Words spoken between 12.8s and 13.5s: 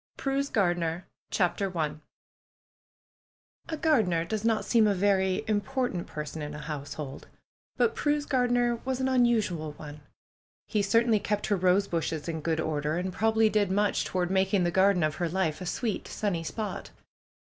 and probably